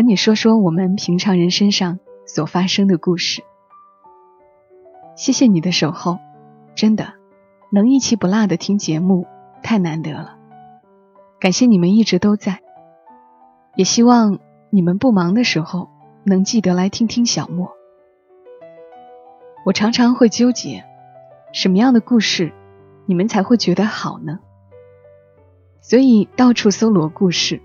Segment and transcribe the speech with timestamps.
[0.00, 3.42] 和你说说我们平常人身上所发生的故事。
[5.14, 6.18] 谢谢你的守候，
[6.74, 7.12] 真的
[7.70, 9.26] 能一期不落的听节目
[9.62, 10.38] 太难得了，
[11.38, 12.60] 感谢你们一直都在，
[13.76, 14.38] 也希望
[14.70, 15.90] 你们不忙的时候
[16.24, 17.70] 能记得来听听小莫。
[19.66, 20.82] 我常常会纠结，
[21.52, 22.54] 什么样的故事
[23.04, 24.38] 你们才会觉得好呢？
[25.82, 27.60] 所以到处搜罗故事，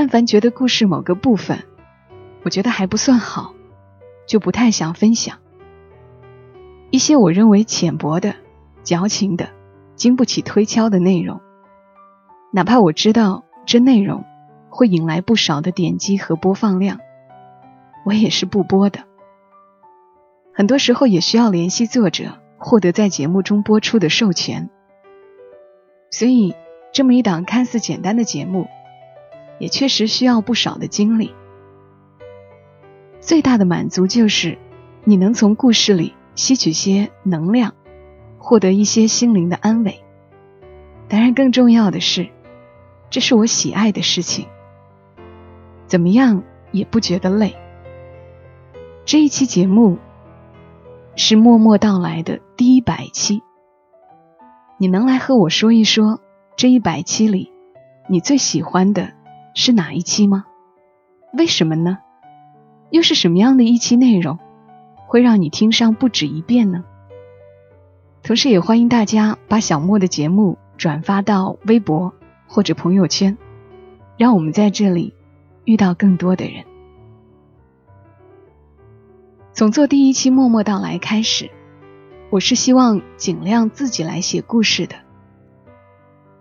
[0.00, 1.64] 但凡觉得故事某个部分
[2.44, 3.52] 我觉得还不算好，
[4.28, 5.38] 就不太想分享。
[6.90, 8.36] 一些我认为浅薄的、
[8.84, 9.48] 矫情的、
[9.96, 11.40] 经不起推敲的内容，
[12.52, 14.24] 哪怕我知道这内容
[14.70, 17.00] 会引来不少的点击和播放量，
[18.04, 19.00] 我也是不播的。
[20.54, 24.70] 很多时候也需要联系作者，获得在节目中播出的授权。
[26.12, 26.54] 所以，
[26.92, 28.68] 这么一档看似简单的节目，
[29.58, 31.34] 也确实需要不少的精力。
[33.20, 34.58] 最大的满足就是，
[35.04, 37.74] 你能从故事里吸取些能量，
[38.38, 40.02] 获得一些心灵的安慰。
[41.08, 42.28] 当然，更重要的是，
[43.10, 44.46] 这是我喜爱的事情，
[45.86, 46.42] 怎么样
[46.72, 47.56] 也不觉得累。
[49.04, 49.98] 这一期节目。
[51.20, 53.42] 是默默到来的第一百期，
[54.78, 56.20] 你能来和我说一说
[56.54, 57.52] 这一百期里
[58.08, 59.14] 你最喜欢的
[59.60, 60.44] 是哪一期吗？
[61.32, 61.98] 为什么呢？
[62.90, 64.38] 又是什么样的一期内容
[65.08, 66.84] 会让你听上不止一遍呢？
[68.22, 72.14] 同时也欢迎大家把小莫的节目转发到微博
[72.46, 73.36] 或者朋友圈，
[74.16, 75.12] 让我们在这里
[75.64, 76.64] 遇到更多的人。
[79.52, 81.50] 从做第一期默默到来开始，
[82.30, 84.94] 我是希望尽量自己来写故事的。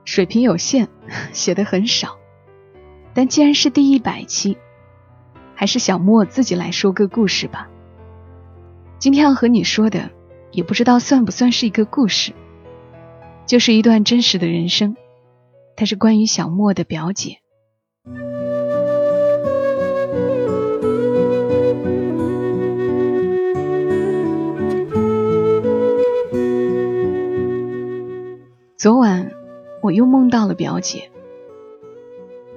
[0.06, 0.88] 水平有限，
[1.34, 2.16] 写的很少。
[3.18, 4.60] 但既然是第一百期，
[5.56, 7.68] 还是小莫自己来说个故事吧。
[9.00, 10.12] 今天要和你说的，
[10.52, 12.34] 也不知道算不算是一个故事，
[13.48, 14.96] 就是一段真实的人生。
[15.76, 17.40] 它是关于小莫的表姐。
[28.78, 29.32] 昨晚
[29.82, 31.10] 我又梦到了表姐。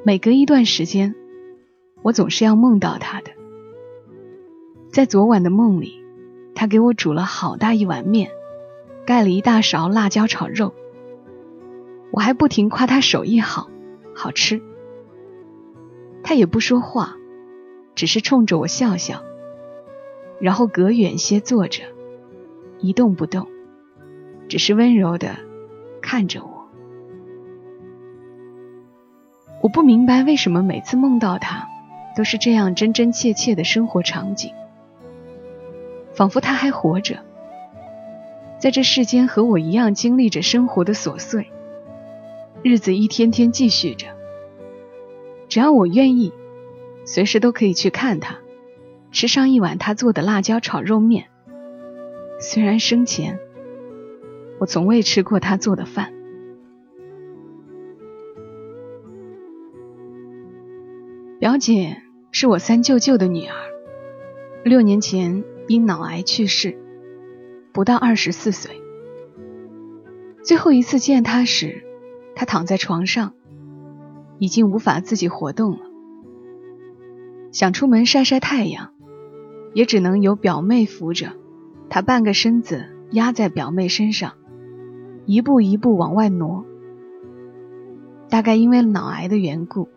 [0.02, 1.14] 每隔一段时间，
[2.00, 3.32] 我总是要梦到他的。
[4.90, 6.02] 在昨晚的梦里，
[6.54, 8.30] 他给我煮了好大一碗面，
[9.04, 10.72] 盖了一大勺辣椒炒肉。
[12.12, 13.68] 我还不停夸他手艺好，
[14.14, 14.62] 好吃。
[16.22, 17.16] 他也不说话，
[17.94, 19.22] 只是冲着我笑笑，
[20.40, 21.82] 然后隔远些坐着，
[22.78, 23.46] 一动不动，
[24.48, 25.36] 只是温柔的。
[26.00, 26.59] 看着我，
[29.70, 31.68] 不明白为什么每次梦到他，
[32.16, 34.52] 都是这样真真切切的生活场景，
[36.12, 37.18] 仿佛他还活着，
[38.58, 41.50] 在这世间和我一样经历着生活的琐碎，
[42.62, 44.06] 日子一天天继续着。
[45.48, 46.32] 只要我愿意，
[47.04, 48.38] 随时都可以去看他，
[49.12, 51.26] 吃上一碗他做的辣椒炒肉面。
[52.40, 53.38] 虽然生前。
[54.60, 56.12] 我从未吃过他做的饭。
[61.40, 62.02] 表姐
[62.32, 63.54] 是我三舅舅的女儿，
[64.62, 66.76] 六年前因脑癌去世，
[67.72, 68.82] 不到二十四岁。
[70.44, 71.82] 最后一次见她时，
[72.34, 73.32] 她躺在床上，
[74.38, 75.78] 已经无法自己活动了。
[77.52, 78.90] 想出门晒晒太阳，
[79.72, 81.32] 也只能由表妹扶着，
[81.88, 84.34] 她半个身子压在表妹身上。
[85.24, 86.66] 一步一步往外挪，
[88.28, 89.88] 大概因为脑癌的缘故，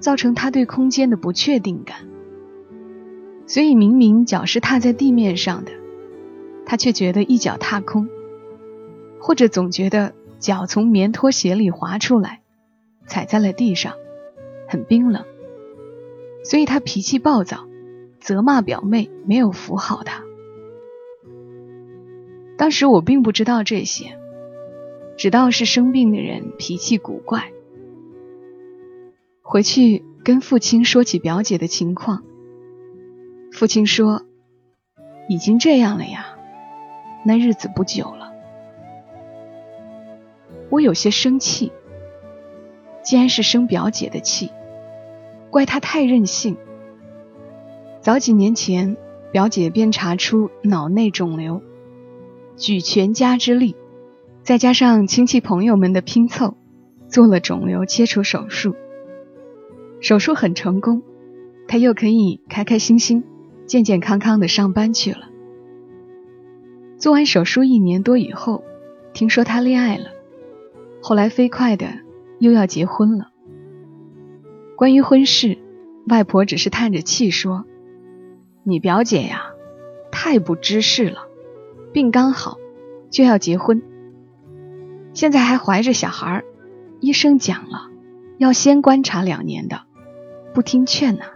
[0.00, 2.08] 造成他对空间的不确定感。
[3.46, 5.72] 所以明明脚是踏在地面上的，
[6.66, 8.08] 他却觉得一脚踏空，
[9.20, 12.40] 或者总觉得脚从棉拖鞋里滑出来，
[13.06, 13.94] 踩在了地上，
[14.68, 15.24] 很冰冷。
[16.44, 17.66] 所以他脾气暴躁，
[18.20, 20.22] 责骂表妹没有扶好他。
[22.56, 24.18] 当时我并不知道这些。
[25.16, 27.50] 只道是生病的人脾气古怪。
[29.50, 32.22] 回去跟父亲说起表姐的情况，
[33.50, 34.26] 父亲说
[35.26, 36.36] ：“已经这样了呀，
[37.24, 38.30] 那日子不久了。”
[40.68, 41.72] 我有些生气，
[43.02, 44.50] 既然是生表姐的气，
[45.48, 46.58] 怪她太任性。
[48.02, 48.98] 早几年前，
[49.32, 51.62] 表姐便查出脑内肿瘤，
[52.58, 53.76] 举全家之力，
[54.42, 56.54] 再加上亲戚朋友们的拼凑，
[57.08, 58.76] 做了肿瘤切除手术。
[60.00, 61.02] 手术很成功，
[61.66, 63.24] 她又可以开开心心、
[63.66, 65.28] 健健康康的上班去了。
[66.98, 68.64] 做完手术一年多以后，
[69.12, 70.06] 听说她恋爱了，
[71.02, 71.86] 后来飞快的
[72.38, 73.30] 又要结婚了。
[74.76, 75.58] 关于婚事，
[76.08, 77.64] 外婆只是叹着气说。
[78.64, 79.52] 你表姐呀，
[80.12, 81.26] 太不知事了，
[81.92, 82.58] 病刚好
[83.10, 83.82] 就要结婚，
[85.14, 86.44] 现在还怀着小孩
[87.00, 87.90] 医生讲了，
[88.36, 89.82] 要先观察两年的，
[90.58, 91.26] 不听劝呐。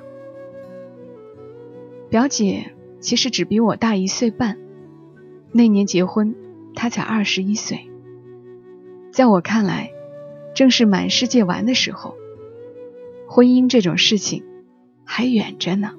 [2.11, 4.59] 表姐其实只比我大一岁半，
[5.53, 6.35] 那年结婚，
[6.75, 7.89] 她才二十一岁，
[9.13, 9.93] 在我看来，
[10.57, 12.17] 正是满世界玩的时候，
[13.29, 14.43] 婚姻这种事情
[15.05, 15.93] 还远着呢。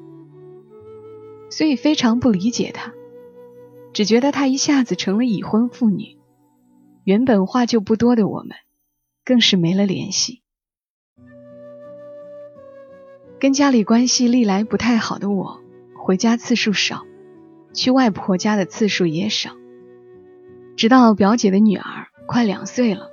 [1.50, 2.92] 所以非常不理解她，
[3.94, 6.18] 只觉得她一下子成了已婚妇女，
[7.06, 8.50] 原本话就不多的我们，
[9.24, 10.43] 更是没了联系。
[13.44, 15.60] 跟家里关系历来不太好的我，
[15.98, 17.04] 回家次数少，
[17.74, 19.58] 去外婆家的次数也少。
[20.78, 23.10] 直到表姐的女儿快两岁了，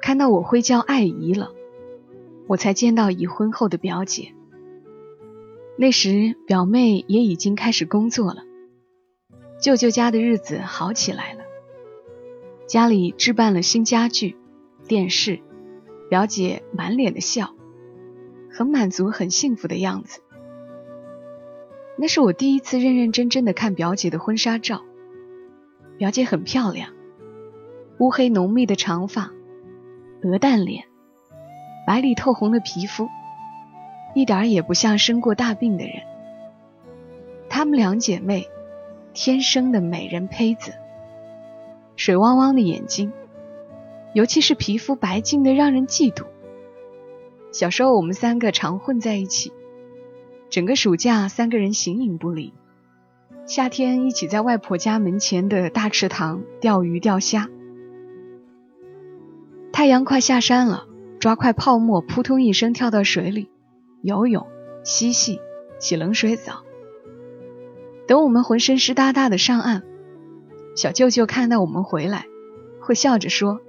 [0.00, 1.50] 看到我会叫爱姨了，
[2.46, 4.32] 我才见到已婚后的表姐。
[5.76, 8.44] 那时，表妹也已经开始工作了，
[9.60, 11.40] 舅舅家的日子好起来了，
[12.68, 14.36] 家里置办了新家具、
[14.86, 15.40] 电视，
[16.08, 17.56] 表姐满脸的笑，
[18.58, 20.20] 很满足、很幸福的样子。
[21.96, 24.82] 那是我第一次认认真真的看表姐的婚纱照，
[25.96, 26.90] 表姐很漂亮，
[28.00, 29.30] 乌黑浓密的长发，
[30.24, 30.86] 鹅蛋脸，
[31.86, 33.08] 白里透红的皮肤。
[34.12, 36.02] 一点也不像生过大病的人。
[37.48, 38.48] 她们两姐妹，
[39.14, 40.72] 天生的美人胚子，
[41.94, 43.12] 水汪汪的眼睛，
[44.14, 46.24] 尤其是皮肤白净的让人嫉妒。
[47.58, 49.52] 小时候我们三个常混在一起，
[50.48, 52.54] 整个暑假三个人形影不离。
[53.46, 57.48] 夏天一起在外婆家门前的大池塘钓鱼钓虾。
[59.72, 60.86] 太阳快下山了，
[61.18, 63.48] 抓块泡沫，扑通一声跳到水里。
[64.02, 64.46] 游泳、
[64.84, 65.40] 嬉戏、
[65.80, 66.62] 洗冷水澡。
[68.06, 69.82] 等我们浑身湿哒哒的上岸，
[70.76, 72.26] 小舅舅看到我们回来，
[72.78, 73.60] 会笑着说：“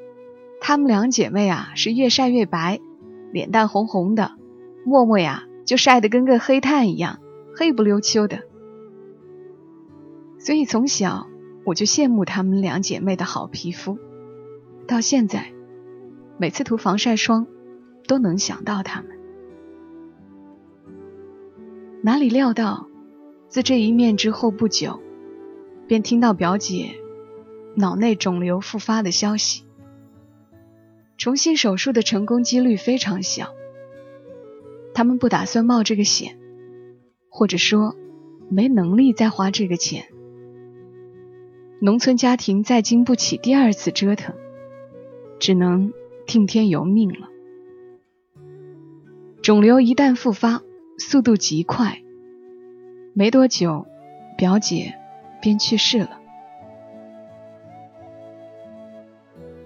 [0.62, 2.80] 她们两姐妹啊，是越晒越白，
[3.31, 4.31] 脸蛋红红的；
[4.86, 7.20] 默默呀，就晒得跟个黑炭一样，
[7.56, 8.42] 黑不溜秋的。”
[10.40, 11.28] 所以从小
[11.66, 13.98] 我就羡慕她们两姐妹的好皮肤，
[14.88, 15.52] 到现在，
[16.38, 17.46] 每次涂防晒霜
[18.08, 19.12] 都能想到她们。
[22.02, 22.88] 哪里料到，
[23.50, 25.02] 自这一面之后不久，
[25.86, 26.96] 便听到表姐
[27.75, 29.66] 脑内肿瘤复发的消息。
[31.19, 33.54] 重新手术的成功几率非常小，
[34.94, 36.39] 他们不打算冒这个险，
[37.30, 37.95] 或者说
[38.50, 40.05] 没能力再花这个钱。
[41.82, 44.34] 农村家庭再经不起第二次折腾，
[45.39, 45.94] 只能
[46.25, 47.27] 听天由命了。
[49.44, 50.63] 肿瘤一旦复发。
[51.01, 52.01] 速度极快，
[53.13, 53.88] 没多久，
[54.38, 54.96] 表姐
[55.41, 56.20] 便去世了。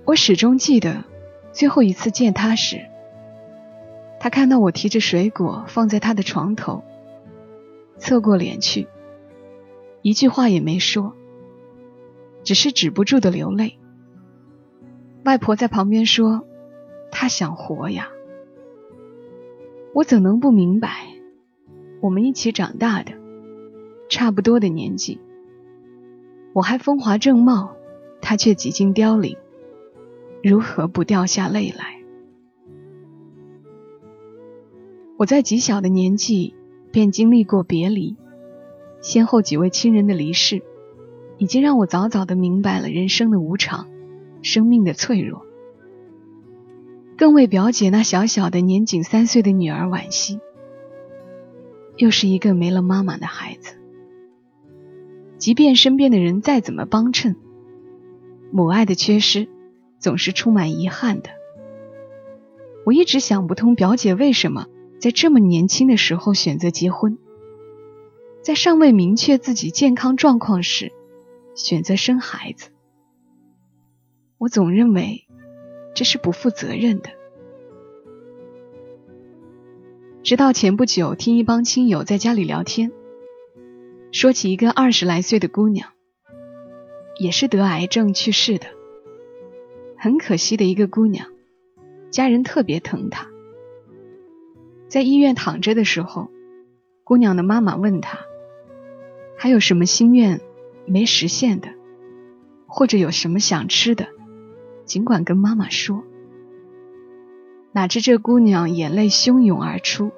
[0.05, 1.03] 我始终记得
[1.53, 2.85] 最后一次见他时，
[4.19, 6.83] 他看到我提着水果放在他的床头，
[7.97, 8.87] 侧过脸去，
[10.01, 11.13] 一句话也没说，
[12.43, 13.77] 只是止不住的流泪。
[15.23, 16.43] 外婆在旁边说
[17.11, 18.09] ：“她想活呀。”
[19.93, 21.07] 我怎能不明白？
[22.01, 23.13] 我们一起长大的，
[24.09, 25.21] 差不多的年纪，
[26.51, 27.75] 我还风华正茂，
[28.21, 29.37] 他却几经凋零，
[30.43, 32.03] 如何不掉下泪来？
[35.17, 36.53] 我在极小的年纪
[36.91, 38.17] 便经历过别离，
[39.01, 40.61] 先后几位亲人的离世，
[41.37, 43.87] 已经让我早早的明白了人生的无常，
[44.41, 45.45] 生命的脆弱，
[47.17, 50.41] 更为表姐那小小的年仅三岁的女儿惋惜。
[51.95, 53.75] 又是一个没了妈妈的孩子，
[55.37, 57.37] 即便身边的人再怎么帮衬，
[58.51, 59.47] 母爱的缺失
[60.03, 61.29] 总是充满遗憾的。
[62.85, 64.67] 我一直想不通，表姐为什么
[64.99, 67.17] 在这么年轻的时候选择结婚，
[68.41, 70.91] 在尚未明确自己健康状况时
[71.55, 72.71] 选择生孩子。
[74.37, 75.25] 我总认为
[75.95, 77.09] 这是不负责任的。
[80.21, 82.91] 直到前不久，听一帮亲友在家里聊天，
[84.11, 85.91] 说起一个二十来岁的姑娘，
[87.17, 88.67] 也是得癌症去世的。
[90.03, 91.27] 很可惜的一个姑娘，
[92.11, 93.29] 家人特别疼她。
[94.89, 96.29] 在医院躺着的时候，
[97.05, 98.19] 姑娘的妈妈问她，
[99.37, 100.41] 还有什么心愿
[100.85, 101.69] 没实现的，
[102.67, 104.09] 或者有什么想吃的，
[104.83, 106.03] 尽管跟妈妈说。
[107.71, 110.11] 哪知这姑娘眼泪汹涌而出，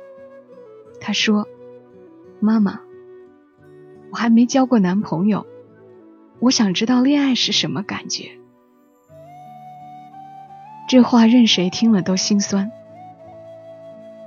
[0.99, 1.47] 她说
[2.41, 2.81] ：“妈妈，
[4.09, 5.45] 我还没交过男朋友，
[6.39, 8.31] 我想知道恋爱是什么感觉。”
[10.87, 12.71] 这话任谁听了都心酸。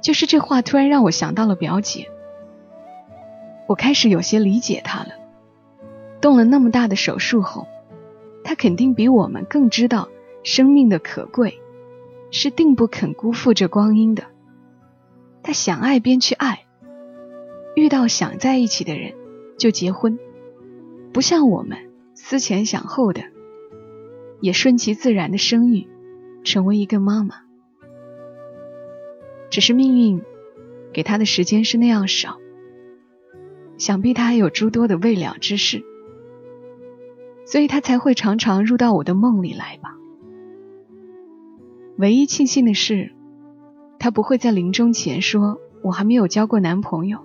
[0.03, 2.09] 就是这话突然让我想到了表姐，
[3.67, 5.11] 我开始有些理解她了。
[6.21, 7.67] 动了那么大的手术后，
[8.45, 10.09] 她肯定比我们更知道
[10.43, 11.61] 生命的可贵。
[12.31, 14.25] 是定不肯辜负这光阴的。
[15.43, 16.67] 她想爱便去爱，
[17.75, 19.15] 遇到想在一起的人
[19.59, 20.19] 就结婚，
[21.11, 21.79] 不像我们
[22.15, 23.23] 思前想后的，
[24.43, 25.89] 也顺其自然的生育，
[26.49, 27.43] 成为一个妈妈。
[29.51, 30.23] 只是命运
[30.93, 32.39] 给他的时间是那样少，
[33.77, 35.85] 想必他还有诸多的未了之事，
[37.45, 39.97] 所以他才会常常入到我的梦里来吧。
[41.99, 43.13] 唯一庆幸的是，
[43.99, 47.19] 他不会在临终前说：“我还没有交过男朋友，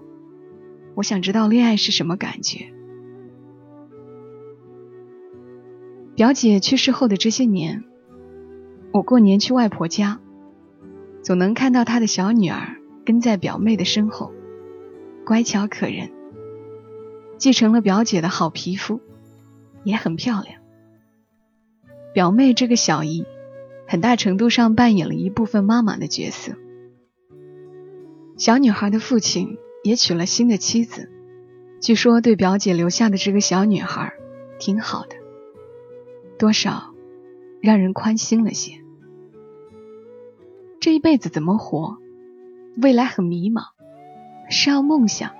[0.95, 2.73] 我想知道恋爱是什么感觉。”
[6.15, 7.83] 表姐去世后的这些年，
[8.93, 10.21] 我过年去外婆家，
[11.21, 14.31] 总能看到她的小女儿跟在表妹的身后，
[15.25, 16.09] 乖巧可人，
[17.37, 19.01] 继承了表姐的好皮肤，
[19.83, 20.61] 也很漂亮。
[22.13, 23.25] 表妹这个小姨。
[23.85, 26.53] 很大程度上扮演了一部分妈妈的角色。
[28.37, 31.11] 小女孩的父亲也娶了新的妻子，
[31.81, 34.13] 据说对表姐留下的这个小女孩
[34.57, 35.17] 挺好的，
[36.39, 36.95] 多少
[37.61, 38.82] 让人宽心了些。
[40.83, 41.97] 这一辈子怎么活？
[42.75, 43.67] 未来很迷茫，
[44.49, 45.31] 是要梦想，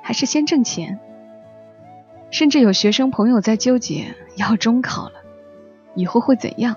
[0.00, 1.00] 还是先挣钱？
[2.30, 5.14] 甚至有学生朋友在纠结：要中考了，
[5.96, 6.76] 以后会怎样？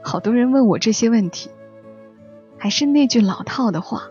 [0.00, 1.50] 好多人问我这些问题，
[2.56, 4.04] 还是那句老套的话：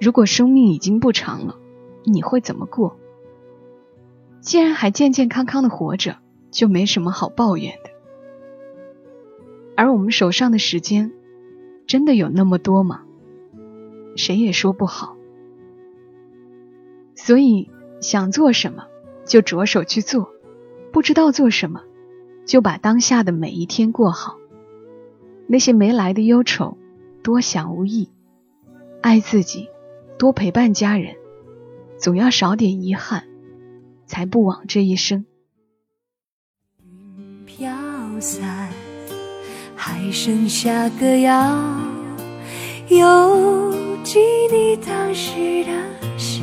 [0.00, 1.54] 如果生命已经不长了，
[2.02, 2.96] 你会怎么过？
[4.40, 6.16] 既然还健健康康的活着，
[6.50, 7.90] 就没什么好抱怨的。
[9.76, 11.12] 而我们手上的时间，
[11.90, 13.02] 真的有那么多吗？
[14.16, 15.16] 谁也说不好。
[17.16, 17.68] 所以，
[18.00, 18.86] 想做什么
[19.26, 20.30] 就着手去做，
[20.92, 21.82] 不知道做什么，
[22.46, 24.36] 就把当下的每一天过好。
[25.48, 26.78] 那些没来的忧愁，
[27.24, 28.08] 多想无益；
[29.00, 29.68] 爱自己，
[30.16, 31.16] 多陪伴家人，
[31.98, 33.24] 总要少点遗憾，
[34.06, 35.26] 才不枉这一生。
[37.46, 37.68] 飘
[38.20, 38.70] 散，
[39.82, 41.56] 还剩下歌谣，
[42.88, 43.72] 犹
[44.04, 44.18] 记
[44.52, 45.72] 你当时的
[46.18, 46.42] 笑。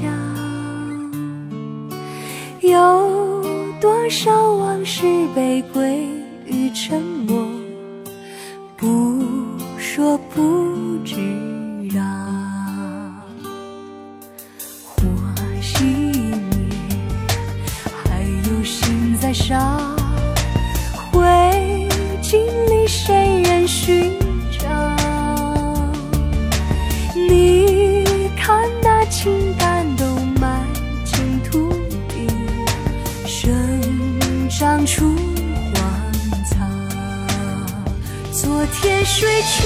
[2.61, 3.43] 有
[3.79, 6.07] 多少往事被归
[6.47, 7.47] 于沉默？
[8.75, 9.23] 不
[9.77, 10.56] 说不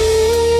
[0.02, 0.51] you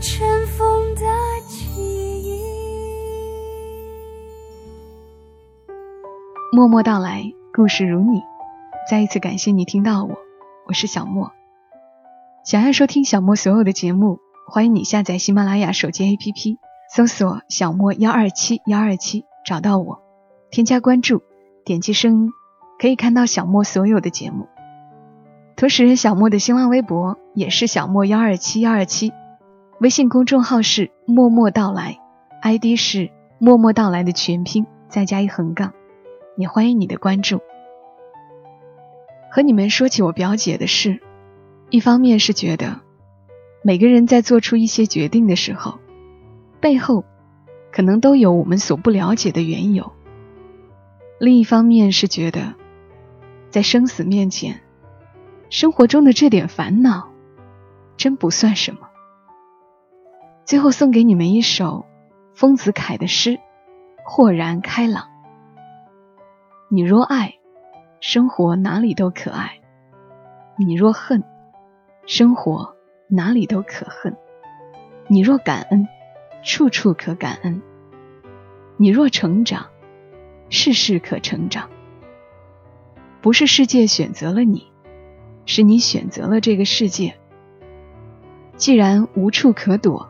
[0.00, 1.02] 尘封的
[1.46, 2.40] 记忆。
[6.52, 8.22] 默默到来，故事如你。
[8.88, 10.16] 再一次感谢你听到我，
[10.66, 11.32] 我是小莫。
[12.44, 16.56] 想要收听小莫所有的节目，欢迎你下载喜马拉雅手机 APP，
[16.96, 20.00] 搜索“小莫幺二七幺二七”，找到我，
[20.50, 21.22] 添加关注，
[21.62, 22.30] 点击声音，
[22.78, 24.48] 可以看到小莫所有的节目。
[25.56, 29.12] 同时，小莫的新浪微博也是小莫幺二七幺二七，
[29.80, 31.98] 微信公众号是“默默到来
[32.42, 33.10] ”，ID 是
[33.40, 35.72] “默默到来”的全拼再加一横杠，
[36.36, 37.40] 也欢迎你的关注。
[39.30, 41.00] 和你们说起我表姐的事，
[41.70, 42.82] 一方面是觉得
[43.62, 45.78] 每个人在做出一些决定的时候，
[46.60, 47.06] 背后
[47.72, 49.92] 可能都有我们所不了解的缘由；
[51.18, 52.52] 另一方面是觉得
[53.48, 54.60] 在生死面前，
[55.48, 57.08] 生活中的这点烦恼
[57.96, 58.89] 真不算什么。
[60.50, 61.86] 最后送给你们一首
[62.34, 63.38] 丰子恺的诗：
[64.04, 65.04] 豁然开朗。
[66.68, 67.34] 你若爱。
[68.00, 69.60] 生活哪里都可爱，
[70.58, 71.22] 你若恨，
[72.04, 72.74] 生活
[73.08, 74.14] 哪里都可恨；
[75.06, 75.86] 你若感恩，
[76.42, 77.60] 处处可感恩；
[78.76, 79.66] 你若成长，
[80.48, 81.70] 事事可成长。
[83.20, 84.66] 不是世界选择了你，
[85.46, 87.20] 是你选择了这个世界。
[88.56, 90.09] 既然无处可躲，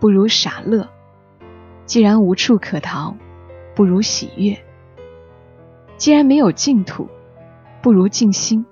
[0.00, 0.86] 不如傻乐；
[1.86, 3.16] 既然无处可逃，
[3.74, 4.58] 不如喜悦。
[5.96, 7.08] 既然没有净土，
[7.80, 8.64] 不如静心；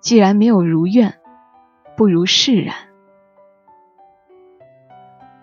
[0.00, 1.14] 既然没有如愿，
[1.96, 2.74] 不如释然。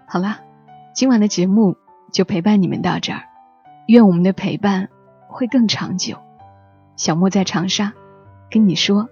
[0.08, 0.41] 好啦，
[0.93, 1.77] 今晚的节目
[2.12, 3.24] 就陪伴你们到这儿。
[3.88, 4.89] 愿我们的陪伴
[5.27, 6.17] 会更长久。
[6.96, 7.93] 小莫在长沙，
[8.50, 9.10] 跟你说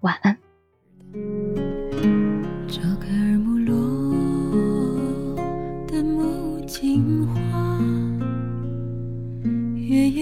[0.00, 0.43] 晚安。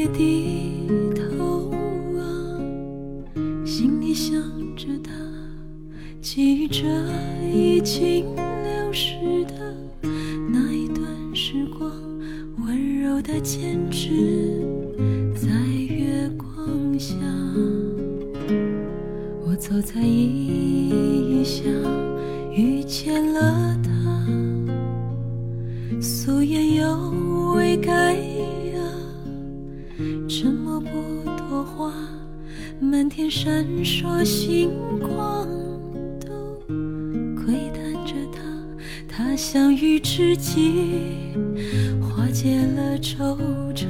[0.08, 1.70] 低头
[2.18, 2.22] 啊，
[3.64, 4.34] 心里想
[4.76, 5.10] 着他，
[6.20, 6.84] 记着
[7.52, 9.74] 已经流逝的
[10.50, 11.90] 那一段时光，
[12.64, 14.60] 温柔的坚持
[15.34, 15.48] 在
[15.88, 17.14] 月光下。
[19.44, 21.64] 我走在异乡，
[22.54, 24.26] 遇见了他，
[26.00, 27.11] 素颜又
[32.82, 34.68] 满天闪烁星
[34.98, 35.46] 光，
[36.18, 36.34] 都
[37.36, 38.42] 窥探着他。
[39.08, 41.32] 他相遇知己，
[42.00, 43.38] 化解了惆
[43.72, 43.86] 怅。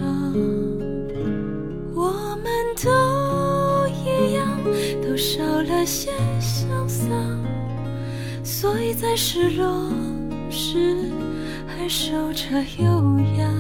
[1.95, 2.45] 我们
[2.85, 2.91] 都
[4.05, 4.47] 一样，
[5.03, 7.09] 都少了些潇洒，
[8.45, 9.91] 所以在失落
[10.51, 10.97] 时
[11.67, 13.51] 还守着优雅。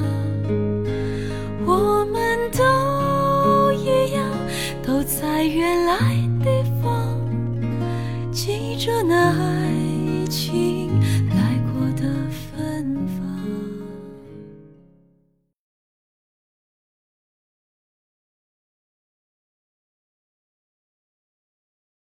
[5.42, 5.98] 在原来
[6.44, 7.18] 地方，
[8.30, 9.51] 记着那。